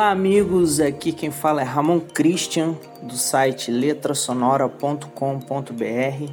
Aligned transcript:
Olá, 0.00 0.12
amigos. 0.12 0.80
Aqui 0.80 1.12
quem 1.12 1.30
fala 1.30 1.60
é 1.60 1.64
Ramon 1.64 2.00
Christian, 2.00 2.74
do 3.02 3.18
site 3.18 3.70
letrasonora.com.br. 3.70 6.32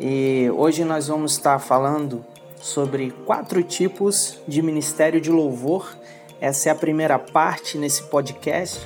E 0.00 0.50
hoje 0.50 0.82
nós 0.82 1.08
vamos 1.08 1.32
estar 1.32 1.58
falando 1.58 2.24
sobre 2.56 3.10
quatro 3.26 3.62
tipos 3.62 4.38
de 4.48 4.62
ministério 4.62 5.20
de 5.20 5.30
louvor. 5.30 5.94
Essa 6.40 6.70
é 6.70 6.72
a 6.72 6.74
primeira 6.74 7.18
parte 7.18 7.76
nesse 7.76 8.02
podcast. 8.04 8.80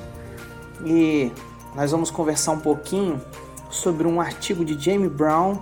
E 0.85 1.31
nós 1.77 1.93
vamos 1.93 2.11
conversar 2.11 2.51
um 2.51 2.61
pouquinho 2.61 3.25
sobre 3.71 4.09
um 4.09 4.21
artigo 4.21 4.65
de 4.65 4.77
Jamie 4.77 5.09
Brown, 5.09 5.57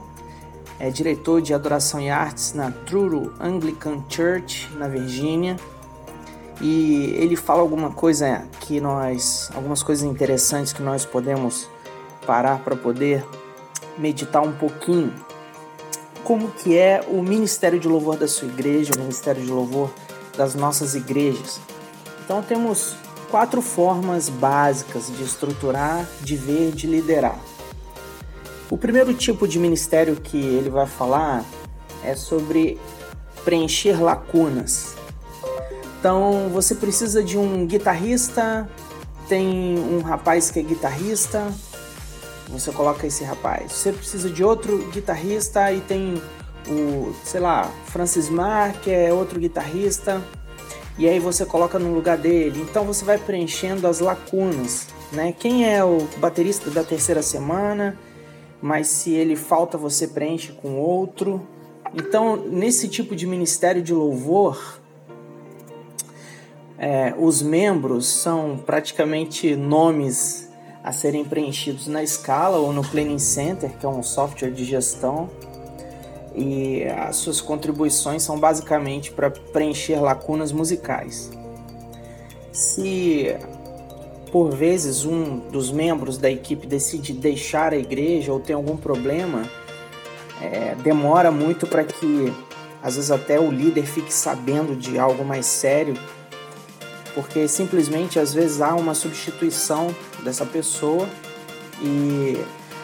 é 0.81 0.89
diretor 0.89 1.43
de 1.43 1.53
adoração 1.53 2.01
e 2.01 2.09
artes 2.09 2.55
na 2.55 2.71
Truro 2.71 3.35
Anglican 3.39 4.03
Church, 4.09 4.71
na 4.79 4.89
Virgínia 4.89 5.57
e 6.61 7.15
ele 7.19 7.37
fala 7.37 7.61
alguma 7.61 7.91
coisa 7.91 8.45
que 8.61 8.81
nós, 8.81 9.51
algumas 9.55 9.83
coisas 9.83 10.05
interessantes 10.05 10.73
que 10.73 10.83
nós 10.83 11.05
podemos 11.05 11.69
parar 12.27 12.61
para 12.61 12.75
poder 12.75 13.25
meditar 13.99 14.43
um 14.43 14.53
pouquinho. 14.53 15.13
Como 16.25 16.51
que 16.51 16.77
é 16.77 17.05
o 17.09 17.23
ministério 17.23 17.79
de 17.79 17.87
louvor 17.87 18.17
da 18.17 18.27
sua 18.27 18.49
igreja, 18.49 18.93
o 18.97 19.01
ministério 19.01 19.43
de 19.43 19.51
louvor 19.51 19.91
das 20.37 20.55
nossas 20.55 20.95
igrejas. 20.95 21.61
Então 22.25 22.43
temos 22.43 22.97
quatro 23.31 23.63
formas 23.63 24.29
básicas 24.29 25.07
de 25.17 25.23
estruturar, 25.23 26.07
de 26.23 26.37
ver, 26.37 26.73
de 26.73 26.87
liderar. 26.87 27.39
O 28.69 28.77
primeiro 28.77 29.15
tipo 29.15 29.47
de 29.47 29.59
ministério 29.59 30.17
que 30.17 30.37
ele 30.37 30.71
vai 30.71 30.87
falar 30.87 31.45
é 32.03 32.17
sobre 32.17 32.79
preencher 33.45 34.03
lacunas. 34.03 34.97
Então 35.99 36.49
você 36.51 36.75
precisa 36.75 37.23
de 37.23 37.39
um 37.39 37.67
guitarrista, 37.67 38.69
tem 39.29 39.79
um 39.79 40.01
rapaz 40.01 40.51
que 40.51 40.61
é 40.61 40.63
guitarrista, 40.63 41.53
você 42.49 42.71
coloca 42.71 43.07
esse 43.07 43.25
rapaz. 43.25 43.73
Você 43.73 43.93
precisa 43.93 44.31
de 44.31 44.45
outro 44.45 44.79
guitarrista 44.93 45.73
e 45.73 45.81
tem 45.81 46.23
o, 46.69 47.15
sei 47.25 47.41
lá, 47.41 47.71
Francis 47.87 48.29
Mark, 48.29 48.81
que 48.83 48.91
é 48.91 49.13
outro 49.13 49.41
guitarrista, 49.41 50.23
e 50.99 51.09
aí 51.09 51.19
você 51.19 51.45
coloca 51.45 51.79
no 51.79 51.93
lugar 51.95 52.17
dele. 52.17 52.61
Então 52.69 52.85
você 52.85 53.05
vai 53.05 53.19
preenchendo 53.19 53.87
as 53.87 54.01
lacunas, 54.01 54.87
né? 55.13 55.35
Quem 55.37 55.69
é 55.69 55.85
o 55.85 56.07
baterista 56.19 56.71
da 56.71 56.83
terceira 56.83 57.23
semana, 57.23 57.99
mas 58.63 58.89
se 58.89 59.13
ele 59.13 59.37
falta 59.37 59.77
você 59.77 60.07
preenche 60.07 60.53
com 60.53 60.79
outro. 60.79 61.47
Então, 61.95 62.37
nesse 62.37 62.89
tipo 62.89 63.15
de 63.15 63.27
ministério 63.27 63.81
de 63.83 63.95
louvor, 63.95 64.81
é, 66.79 67.15
os 67.19 67.43
membros 67.43 68.07
são 68.07 68.59
praticamente 68.59 69.57
nomes 69.57 70.49
a 70.85 70.93
serem 70.93 71.25
preenchidos 71.25 71.87
na 71.87 72.03
escala 72.03 72.59
ou 72.59 72.73
no 72.73 72.83
Planning 72.83 73.19
Center, 73.19 73.71
que 73.77 73.85
é 73.85 73.89
um 73.89 74.03
software 74.03 74.51
de 74.51 74.65
gestão, 74.65 75.29
e 76.35 76.85
as 76.85 77.17
suas 77.17 77.41
contribuições 77.41 78.23
são 78.23 78.39
basicamente 78.39 79.11
para 79.11 79.31
preencher 79.31 79.99
lacunas 80.01 80.53
musicais. 80.53 81.31
Se 82.53 83.35
por 84.31 84.55
vezes 84.55 85.05
um 85.05 85.39
dos 85.39 85.73
membros 85.73 86.19
da 86.19 86.31
equipe 86.31 86.67
decide 86.67 87.15
deixar 87.15 87.73
a 87.73 87.77
igreja 87.77 88.33
ou 88.33 88.39
tem 88.39 88.55
algum 88.55 88.77
problema, 88.77 89.43
é, 90.43 90.75
demora 90.83 91.31
muito 91.31 91.67
para 91.67 91.85
que 91.85 92.33
às 92.83 92.97
vezes 92.97 93.11
até 93.11 93.41
o 93.41 93.51
líder 93.51 93.87
fique 93.87 94.13
sabendo 94.13 94.77
de 94.77 94.99
algo 94.99 95.25
mais 95.25 95.47
sério 95.47 95.95
porque 97.17 97.49
simplesmente 97.49 98.19
às 98.19 98.35
vezes 98.35 98.61
há 98.61 98.75
uma 98.75 98.95
substituição 98.95 99.89
dessa 100.23 100.45
pessoa 100.45 101.09
e 101.81 102.39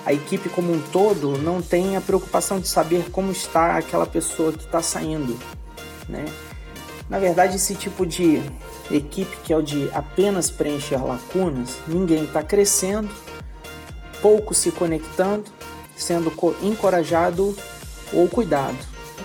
a 0.06 0.12
equipe 0.14 0.48
como 0.48 0.72
um 0.72 0.80
todo 0.80 1.36
não 1.36 1.60
tem 1.60 1.98
a 1.98 2.00
preocupação 2.00 2.58
de 2.58 2.66
saber 2.66 3.10
como 3.10 3.30
está 3.30 3.76
aquela 3.76 4.06
pessoa 4.06 4.50
que 4.50 4.64
está 4.64 4.80
saindo, 4.80 5.38
né? 6.08 6.24
Na 7.10 7.18
verdade, 7.18 7.56
esse 7.56 7.74
tipo 7.74 8.06
de 8.06 8.42
equipe 8.90 9.36
que 9.44 9.52
é 9.52 9.56
o 9.56 9.60
de 9.60 9.90
apenas 9.92 10.50
preencher 10.50 11.04
lacunas, 11.04 11.76
ninguém 11.86 12.24
está 12.24 12.42
crescendo, 12.42 13.10
pouco 14.22 14.54
se 14.54 14.72
conectando, 14.72 15.44
sendo 15.94 16.32
encorajado 16.62 17.54
ou 18.14 18.26
cuidado, 18.28 18.78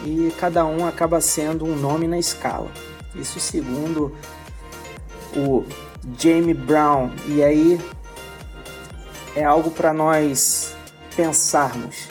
e 0.03 0.33
cada 0.37 0.65
um 0.65 0.85
acaba 0.85 1.21
sendo 1.21 1.63
um 1.63 1.77
nome 1.77 2.09
na 2.09 2.19
escala. 2.19 2.69
Isso 3.15 3.39
segundo 3.39 4.13
o 5.35 5.65
Jamie 6.17 6.53
Brown. 6.53 7.11
E 7.27 7.43
aí 7.43 7.79
é 9.35 9.43
algo 9.43 9.71
para 9.71 9.93
nós 9.93 10.75
pensarmos. 11.15 12.07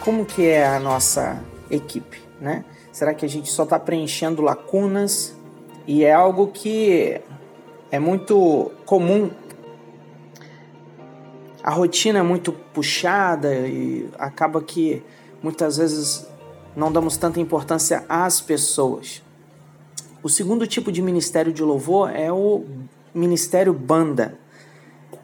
Como 0.00 0.24
que 0.24 0.46
é 0.46 0.66
a 0.66 0.78
nossa 0.78 1.42
equipe, 1.70 2.20
né? 2.40 2.64
Será 2.92 3.14
que 3.14 3.24
a 3.24 3.28
gente 3.28 3.50
só 3.50 3.64
está 3.64 3.78
preenchendo 3.78 4.42
lacunas? 4.42 5.34
E 5.86 6.04
é 6.04 6.12
algo 6.12 6.48
que 6.48 7.20
é 7.90 7.98
muito 7.98 8.70
comum. 8.84 9.30
A 11.62 11.70
rotina 11.70 12.20
é 12.20 12.22
muito 12.22 12.52
puxada 12.52 13.54
e 13.54 14.08
acaba 14.18 14.62
que 14.62 15.02
muitas 15.42 15.76
vezes 15.76 16.26
não 16.74 16.90
damos 16.90 17.16
tanta 17.16 17.40
importância 17.40 18.04
às 18.08 18.40
pessoas. 18.40 19.22
O 20.22 20.28
segundo 20.28 20.66
tipo 20.66 20.92
de 20.92 21.00
ministério 21.00 21.50
de 21.50 21.62
louvor 21.62 22.14
é 22.14 22.30
o 22.30 22.66
ministério 23.14 23.72
banda. 23.72 24.38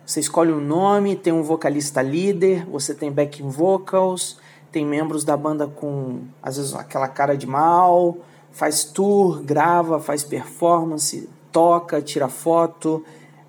Você 0.06 0.20
escolhe 0.20 0.50
um 0.50 0.60
nome, 0.60 1.14
tem 1.14 1.34
um 1.34 1.42
vocalista 1.42 2.00
líder, 2.00 2.64
você 2.64 2.94
tem 2.94 3.12
backing 3.12 3.46
vocals, 3.50 4.38
tem 4.72 4.86
membros 4.86 5.22
da 5.22 5.36
banda 5.36 5.66
com 5.66 6.20
às 6.42 6.56
vezes 6.56 6.74
aquela 6.74 7.08
cara 7.08 7.36
de 7.36 7.46
mal, 7.46 8.16
faz 8.50 8.84
tour, 8.84 9.42
grava, 9.42 10.00
faz 10.00 10.24
performance, 10.24 11.28
toca, 11.52 12.00
tira 12.00 12.26
foto. 12.26 13.04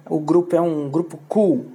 O 0.10 0.20
grupo 0.20 0.54
é 0.54 0.60
um 0.60 0.90
grupo 0.90 1.18
cool. 1.30 1.68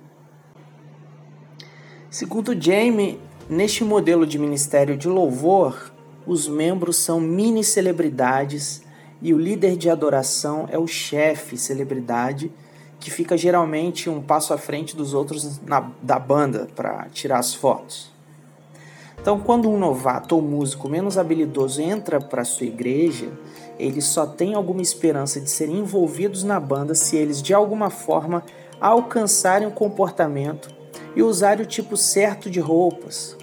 Segundo 2.10 2.54
Jamie, 2.60 3.18
neste 3.48 3.84
modelo 3.84 4.26
de 4.26 4.38
ministério 4.38 4.98
de 4.98 5.08
louvor, 5.08 5.90
os 6.26 6.46
membros 6.46 6.96
são 6.96 7.18
mini 7.18 7.64
celebridades 7.64 8.82
e 9.22 9.32
o 9.32 9.38
líder 9.38 9.76
de 9.76 9.88
adoração 9.88 10.68
é 10.68 10.76
o 10.76 10.86
chefe, 10.86 11.56
celebridade, 11.56 12.50
que 12.98 13.08
fica 13.08 13.38
geralmente 13.38 14.10
um 14.10 14.20
passo 14.20 14.52
à 14.52 14.58
frente 14.58 14.96
dos 14.96 15.14
outros 15.14 15.60
na, 15.60 15.90
da 16.02 16.18
banda 16.18 16.68
para 16.74 17.06
tirar 17.12 17.38
as 17.38 17.54
fotos. 17.54 18.10
Então, 19.20 19.38
quando 19.38 19.70
um 19.70 19.78
novato 19.78 20.34
ou 20.34 20.42
músico 20.42 20.88
menos 20.88 21.16
habilidoso 21.16 21.80
entra 21.80 22.20
para 22.20 22.44
sua 22.44 22.66
igreja, 22.66 23.28
eles 23.78 24.06
só 24.06 24.26
têm 24.26 24.54
alguma 24.54 24.82
esperança 24.82 25.40
de 25.40 25.48
serem 25.48 25.78
envolvidos 25.78 26.42
na 26.42 26.58
banda 26.58 26.92
se 26.92 27.16
eles 27.16 27.40
de 27.40 27.54
alguma 27.54 27.90
forma 27.90 28.42
alcançarem 28.80 29.68
o 29.68 29.72
comportamento 29.72 30.68
e 31.14 31.22
usarem 31.22 31.64
o 31.64 31.68
tipo 31.68 31.96
certo 31.96 32.50
de 32.50 32.58
roupas. 32.58 33.36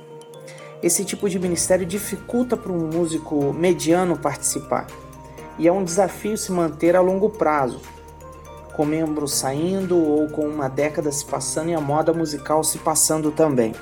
Esse 0.83 1.05
tipo 1.05 1.29
de 1.29 1.39
ministério 1.39 1.85
dificulta 1.85 2.57
para 2.57 2.71
um 2.71 2.89
músico 2.89 3.53
mediano 3.53 4.17
participar 4.17 4.87
e 5.59 5.67
é 5.67 5.71
um 5.71 5.83
desafio 5.83 6.37
se 6.37 6.51
manter 6.51 6.95
a 6.95 7.01
longo 7.01 7.29
prazo, 7.29 7.81
com 8.75 8.85
membros 8.85 9.33
saindo 9.33 9.97
ou 9.97 10.29
com 10.29 10.47
uma 10.47 10.69
década 10.69 11.11
se 11.11 11.25
passando 11.25 11.69
e 11.69 11.75
a 11.75 11.81
moda 11.81 12.13
musical 12.13 12.63
se 12.63 12.77
passando 12.77 13.29
também. 13.29 13.75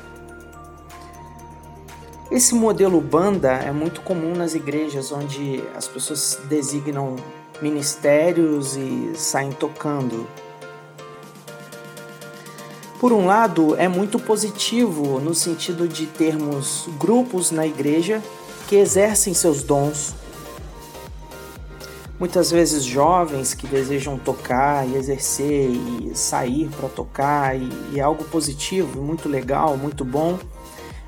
Esse 2.32 2.56
modelo 2.56 3.00
banda 3.00 3.52
é 3.54 3.72
muito 3.72 4.02
comum 4.02 4.36
nas 4.36 4.56
igrejas 4.56 5.12
onde 5.12 5.64
as 5.76 5.88
pessoas 5.88 6.40
designam 6.50 7.16
ministérios 7.62 8.76
e 8.76 9.14
saem 9.16 9.52
tocando. 9.52 10.28
Por 13.00 13.14
um 13.14 13.28
lado, 13.28 13.76
é 13.76 13.88
muito 13.88 14.18
positivo 14.18 15.20
no 15.20 15.36
sentido 15.36 15.88
de 15.88 16.08
termos 16.08 16.90
grupos 16.98 17.52
na 17.52 17.66
igreja 17.66 18.22
que 18.68 18.76
exercem 18.76 19.34
seus 19.36 19.62
dons 19.62 20.14
muitas 22.20 22.52
vezes 22.52 22.84
jovens 22.84 23.54
que 23.54 23.68
desejam 23.68 24.18
tocar 24.18 24.88
e 24.88 24.96
exercer 24.96 25.70
e 25.70 26.12
sair 26.16 26.70
para 26.70 26.90
tocar 26.90 27.56
e, 27.56 27.70
e, 27.92 28.00
é 28.00 28.04
algo 28.04 28.24
positivo, 28.26 29.02
muito 29.02 29.30
legal, 29.30 29.78
muito 29.78 30.04
bom. 30.04 30.40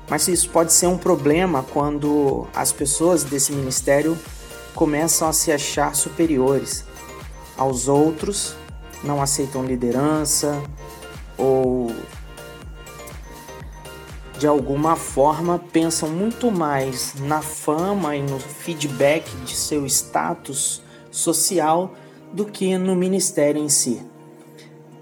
Mas 0.08 0.26
isso 0.28 0.50
pode 0.50 0.72
ser 0.72 0.86
um 0.86 0.98
problema 0.98 1.64
quando 1.72 2.46
as 2.54 2.72
pessoas 2.72 3.22
desse 3.22 3.52
ministério 3.52 4.18
começam 4.74 5.28
a 5.28 5.32
se 5.32 5.52
achar 5.52 5.94
superiores 5.94 6.84
aos 7.56 7.86
outros, 7.88 8.54
não 9.04 9.20
aceitam 9.20 9.64
liderança 9.64 10.60
ou 11.36 11.94
de 14.38 14.46
alguma 14.46 14.96
forma 14.96 15.60
pensam 15.70 16.08
muito 16.08 16.50
mais 16.50 17.14
na 17.20 17.42
fama 17.42 18.16
e 18.16 18.22
no 18.22 18.40
feedback 18.40 19.28
de 19.44 19.54
seu 19.54 19.84
status 19.86 20.82
social 21.10 21.94
do 22.32 22.44
que 22.44 22.76
no 22.78 22.94
ministério 22.94 23.62
em 23.62 23.68
si. 23.68 24.02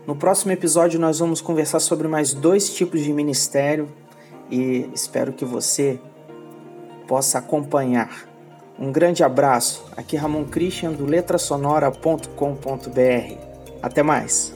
No 0.07 0.17
próximo 0.17 0.53
episódio, 0.53 0.99
nós 0.99 1.19
vamos 1.19 1.41
conversar 1.41 1.81
sobre 1.81 2.09
mais 2.09 2.33
dois 2.33 2.73
tipos 2.73 3.03
de 3.03 3.13
ministério 3.13 3.89
e 4.51 4.89
espero 4.95 5.33
que 5.33 5.45
você 5.45 6.01
possa 7.07 7.39
acompanhar. 7.39 8.27
Um 8.79 8.93
grande 8.93 9.23
abraço. 9.23 9.85
Aqui 9.97 10.17
Ramon 10.17 10.45
Christian 10.45 10.93
do 10.93 11.05
letrasonora.com.br. 11.05 13.49
Até 13.83 14.03
mais. 14.03 14.55